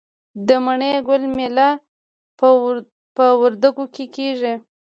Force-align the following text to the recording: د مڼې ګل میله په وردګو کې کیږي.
د 0.47 0.49
مڼې 0.65 0.91
ګل 1.07 1.23
میله 1.35 1.69
په 3.17 3.25
وردګو 3.41 3.85
کې 3.95 4.05
کیږي. 4.15 4.53